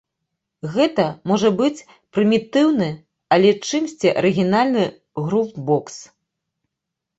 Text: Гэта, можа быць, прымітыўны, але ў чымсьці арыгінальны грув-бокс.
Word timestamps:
Гэта, 0.77 1.03
можа 1.31 1.49
быць, 1.59 1.85
прымітыўны, 2.15 2.89
але 3.37 3.47
ў 3.55 3.75
чымсьці 3.75 4.13
арыгінальны 4.23 4.83
грув-бокс. 5.23 6.03